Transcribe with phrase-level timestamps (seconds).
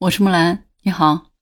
[0.00, 1.32] 我是木兰，你好。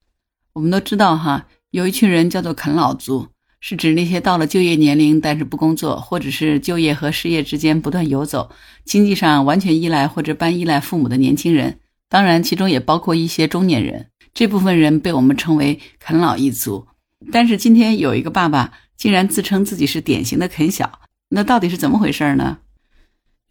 [0.54, 3.29] 我们都知道哈，有一群人叫做啃老族，
[3.60, 8.50] 是指那些到了就业年龄但是不工作，或者是就业和失业之间不断游走，
[8.82, 11.80] 经济上完全依赖或者半依赖父母的年轻人。
[12.08, 14.08] 当然，其中也包括一些中年人。
[14.32, 16.86] 这部分人被我们称为啃老一族。
[17.30, 22.57] 但是今天有一个爸爸竟然自称自己是典型的啃小，那到底是怎么回事呢？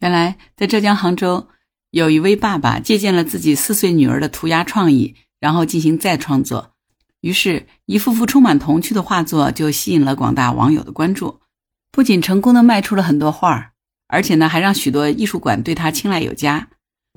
[0.00, 1.46] 原来在浙江杭州。
[1.90, 6.72] 有一位爸爸借鉴了自己四岁女儿的涂鸦创意，然后进行再创作，
[7.20, 11.40] 于是，一幅幅充满童趣的画作就吸引了广大网友的关注。
[11.90, 13.70] 不仅成功的卖出了很多画儿，
[14.08, 16.68] 而且呢，还让许多艺术馆对他青睐有加。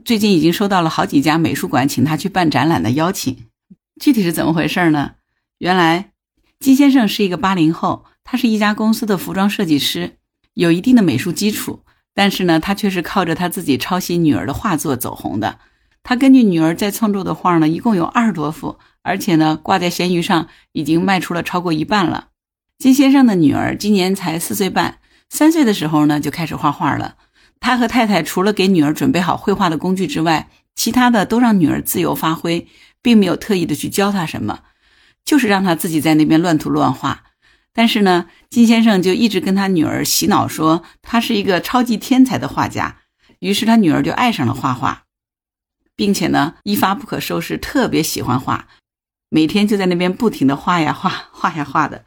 [0.06, 3.46] 最近已经收到了好几家美术馆请他去办展览的邀请。
[4.00, 5.16] 具体是怎么回事呢？
[5.58, 6.12] 原来，
[6.60, 10.16] 金先生是一个八零后，他是一家公司的服装设计师，
[10.54, 11.82] 有一定的美术基础。
[12.20, 15.58] 但是呢，他却是靠着他自己抄袭女儿的画作走红的。
[16.04, 22.28] 他根据女儿在创作的画呢，一共有二十多幅，而且呢，挂在闲鱼上已经卖出了超过一半了。
[22.78, 24.98] 金先生的女儿今年才四岁半，
[25.30, 27.16] 三岁的时候呢就开始画画了。
[27.62, 32.68] 他和太太除了给女儿准备好绘画的工具之外，其他的都让女儿自由发挥，
[33.02, 34.60] 并没有特意的去教她什么，
[35.24, 37.24] 就是让她自己在那边乱涂乱画。
[37.74, 42.98] 但是呢，金先生就一直跟他女儿洗脑说他是一个超级天才的画家，
[43.40, 45.04] 于是他女儿就爱上了画画，
[45.96, 48.68] 并且呢一发不可收拾，特别喜欢画，
[49.30, 52.04] 每天就在那边不停的画呀画， 画呀画的。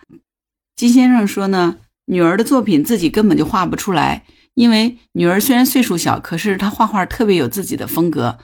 [0.77, 4.25] 金先生说呢，女儿的作品自己根本就画不出来，
[4.55, 8.39] 因为女儿虽然岁数小，可是她画画特别有自己的风格，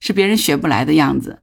[0.00, 1.40] 是别人学不来的样子。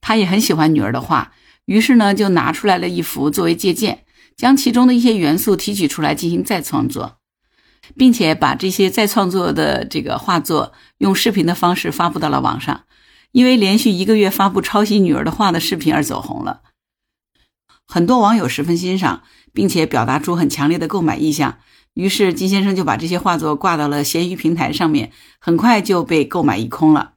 [0.00, 1.32] 他也很喜欢女儿的画，
[1.66, 4.04] 于是呢就拿出来了一幅作为借鉴。
[4.38, 7.18] 将其中的一些元素提取出来进行再创作，
[7.96, 12.84] 并且把这些再创作的这个画作用视频的方式发布到了网上。
[13.32, 16.62] 因为连续一个月发布抄袭女儿的画的视频而走红了，
[17.86, 19.22] 很多网友十分欣赏，
[19.52, 21.58] 并且表达出很强烈的购买意向。
[21.94, 25.10] 于是金先生就把这些画作挂到了闲鱼平台上面，
[25.40, 27.14] 很快就被购买一空了。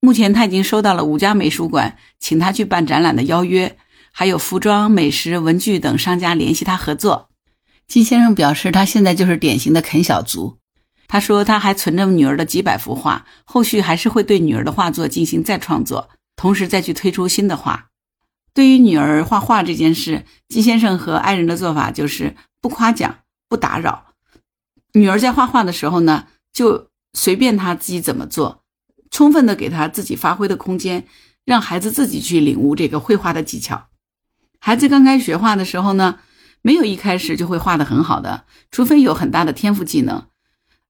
[0.00, 3.78] 目前他已经收到了五家美术馆请他去办展览的邀约。
[4.12, 7.30] 还有服装、美食、文具等商家联系他合作。
[7.88, 10.58] 金先生表示，他现在就是典型的啃小族。
[11.08, 17.88] 他说，他还存着女儿的几百幅画，后续还是会对女儿的画作进行再创作，同时再去推出新的画。
[18.54, 23.18] 对于女儿画画这件事，金先生和爱人的做法就是不夸奖、
[23.48, 24.14] 不打扰。
[24.94, 28.62] 女儿在画画的时候呢，就随便她自己怎么做，
[29.10, 31.06] 充分的给她自己发挥的空间，
[31.44, 33.88] 让孩子自己去领悟这个绘画的技巧。
[34.64, 36.20] 孩子刚开始学画的时候呢，
[36.62, 40.24] 没有一开始就会画的很好的，除非有很大的天赋技能。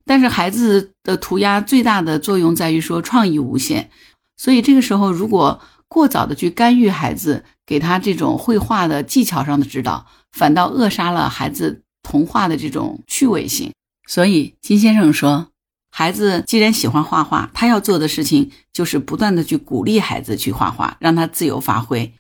[0.05, 3.89] 但是孩子的涂鸦最大的作用在于说创意无限，
[4.37, 13.73] 所以这个时候如果过早的去干预孩子，给他这种绘画的技巧上的指导，反倒扼杀了孩子童话的这种趣味性。
[14.07, 15.49] 所以金先生说，
[15.91, 22.13] 孩子既然喜欢画画，他要做的事情就是不断的去鼓励孩子去画画，让他自由发挥。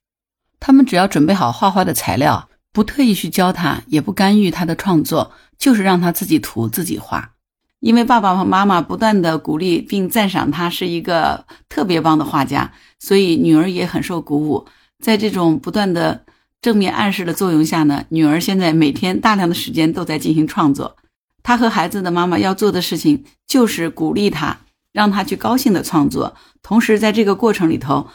[0.64, 7.32] 他们只要准备好画画的材料，不特意去教他，也不干预他的创作，就是让他自己涂自己画。
[7.80, 14.64] 因为爸爸和妈妈不断的鼓励并赞赏他是一个特别棒的画家，所以女儿也很受鼓舞。
[15.02, 16.24] 在这种不断的
[16.60, 20.96] 正面暗示的作用下呢，女儿现在每天大量的时间都在进行创作。
[21.42, 24.56] 她和孩子的妈妈要做的事情就是鼓励他，
[24.92, 28.06] 让他去高兴的创作，同时在这个过程里头。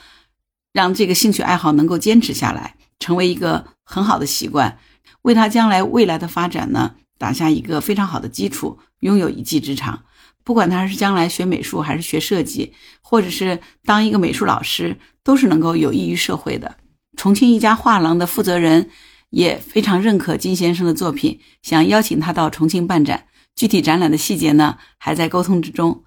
[0.77, 4.77] 让这个兴趣爱好能够坚持下来，成为一个很好的习惯，
[5.23, 10.03] 为他将来未来的发展呢打下一个非常好的基础，拥有一技之长。
[10.43, 16.77] 不管他是将来学美术，还是学设计，或者是当一个美术老师，都是能够有益于社会的。
[17.17, 18.91] 重庆一家画廊的负责人
[19.31, 23.25] 也非常认可金先生的作品，想邀请他到重庆办展。
[23.55, 26.03] 具体展览的细节呢，还在沟通之中。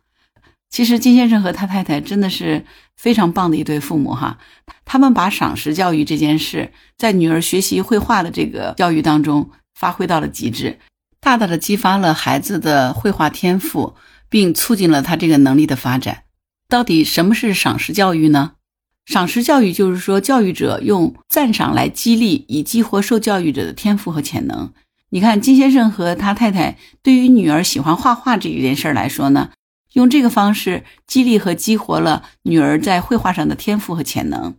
[0.70, 2.64] 其实金先生和他太太真的是
[3.00, 4.36] 非常棒的一对父母哈，
[4.84, 10.78] 他们把赏识教育这件事在女儿学习绘画的这个教育当中发挥到了极致，
[11.18, 13.94] 大大的激发了孩子的绘画天赋，
[14.28, 16.24] 并促进了他这个能力的发展。
[16.68, 18.52] 到底什么是赏识教育呢？
[19.06, 24.74] 赏识教育就是说，教育者用赞赏来激励，以激活受教育者的天赋和潜能。
[25.08, 29.48] 你看金先生和他太太对于女儿喜欢画画这一件事来说呢？
[29.94, 34.54] 用这个方式激励和激活了女儿在绘画上的天赋和潜能，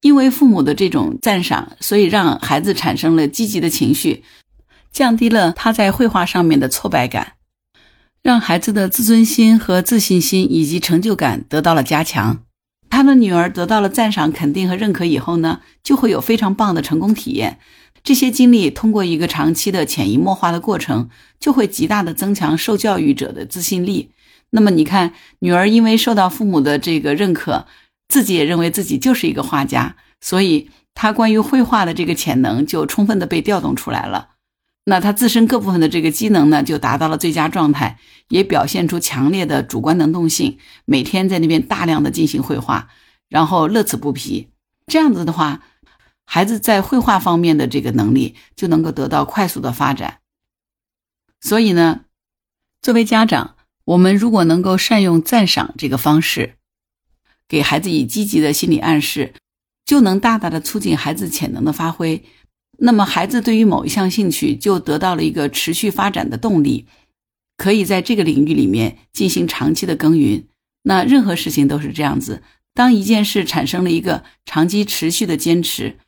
[0.00, 4.24] 因为父母的这种赞赏，所以让孩子产生了积极的情绪，
[4.90, 7.34] 降低了他在绘画上面的挫败感，
[8.22, 12.42] 让孩子的自尊心和自信心以及成就感得到了加强。
[12.88, 17.58] 他的女儿得到了赞赏、肯定和认可以后呢，就会有非常棒的成功体验。
[18.02, 24.10] 这些经历通过一个长期的潜移默化的过程，就会极大的增强受教育者的自信力。
[24.56, 27.66] 那么你看，女儿因为受到父母的这个认可，
[28.08, 34.30] 自己也认为自己就是一个画家，所以她关于绘画的这个潜能就充分的被调动出来了。
[34.86, 37.98] 那她自身各部分的这个机能呢，就达到了最佳状态，
[38.30, 40.56] 也表现出强烈的主观能动性，
[40.86, 42.88] 每天在那边大量的进行绘画，
[43.28, 44.48] 然后乐此不疲。
[44.86, 45.60] 这样子的话，
[46.24, 50.20] 孩子在绘画方面的这个能力就能够得到快速的发展。
[51.42, 52.00] 所以呢，
[52.80, 53.55] 作为家长，
[53.86, 56.54] 我们如果能够善用赞赏这个方式，
[57.48, 59.32] 给孩子以积极的心理暗示，
[59.84, 62.24] 就能大大的促进孩子潜能的发挥。
[62.78, 66.86] 那么，孩子对于某一项兴趣就得到了一个持续发展的动力，
[67.56, 70.48] 可以在这个领域里面进行长期的耕耘。
[70.82, 72.42] 那任何事情都是这样子，
[72.74, 75.98] 当一件事产生了一个长期持续的坚持，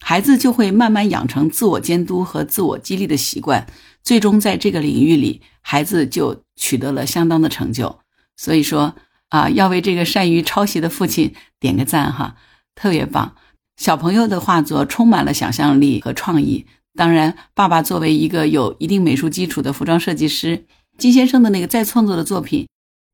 [0.00, 3.66] 孩子就会慢慢养成自我监督和自我激励的习惯，
[4.02, 8.00] 最终在这个领域里，孩子就取得了相当的成就。
[8.36, 8.94] 所以说
[9.28, 12.36] 啊，要为这个善于抄袭的父亲点个赞哈，
[12.74, 13.34] 特别棒。
[13.76, 16.66] 小朋友的画作充满了想象力和创意。
[16.96, 20.64] 当然，爸爸作为一个有一定美术基础的服装设计师，
[20.96, 22.66] 金先生的那个再创作的作品，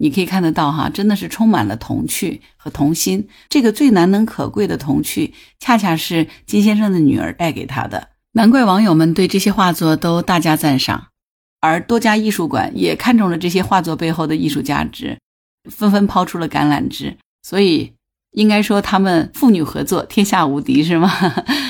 [0.04, 3.26] 你可以看得到哈，真的是充满了童趣和童心。
[3.48, 8.10] 这个最难能可贵的童趣，恰恰是金先生的女儿带给他的。
[8.32, 11.06] 难怪网友们对这些画作都大加赞赏，
[11.60, 15.18] 而多家艺术馆也看中了这些画作背后的艺术价值，
[15.70, 17.16] 纷纷抛出了橄榄枝。
[17.42, 17.94] 所以。
[18.34, 21.08] 应该说，他们父女合作，天下无敌，是吗？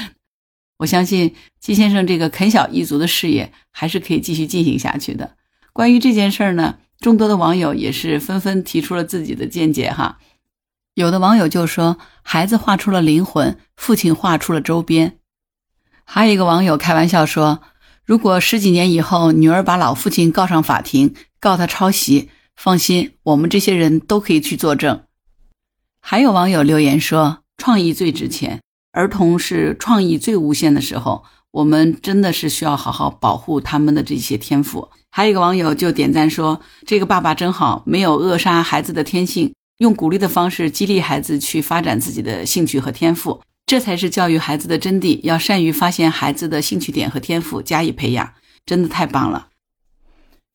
[0.81, 5.37] 我相信金先生这个啃小一族的事业还是可以继续进行下去的。
[5.75, 10.21] 关于这件事儿呢，众多的网友也是纷纷提出了自己的见解哈。
[10.95, 15.19] 有的网友就说，孩子画出了灵魂，父亲画出了周边。
[16.07, 17.61] 还有一个网友开玩笑说，
[18.07, 25.03] 如果十几年以后女儿把老父亲告上法庭，告他抄袭，放心，我们这些人都可以去作证。
[26.01, 28.63] 还有网友留言说：“创意最值钱，
[28.93, 31.25] 儿童是创意最无限的时候，
[31.55, 45.21] 我们真的是需要好好保护他们的这些天赋。”还有一个网友就点赞说：“这个爸爸真好，没有扼杀孩子的天性，用鼓励的方式激励孩子去发展自己的兴趣和天赋，这才是教育孩子的真谛。
[45.23, 48.33] 要善于发现孩子的兴趣点和天赋，加以培养，
[48.67, 49.51] 真的太棒了。”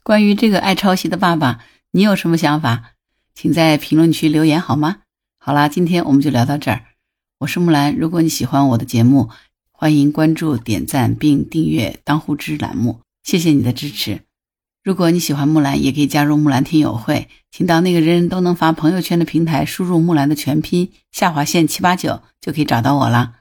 [0.04, 1.60] 关于这个爱抄袭的爸爸，
[1.92, 2.92] 你有什么想法？
[3.34, 4.98] 请在评论区留言好吗？
[5.40, 6.81] 好啦，今天我们就聊到这儿。
[7.40, 9.30] 我是木兰，如果你喜欢我的节目，
[9.81, 14.24] 欢迎关注、点赞并订阅“当户知”栏目，谢谢你的支持。
[14.84, 23.36] 如果你喜欢木兰，也可以加入木兰听友会，请到那个人人都能发朋友圈的平台，输入木兰的全拼下划线七八九，就可以找到我了。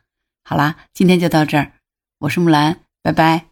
[0.45, 1.73] 好啦，今天就到这儿，
[2.21, 3.48] 我是木兰，拜拜。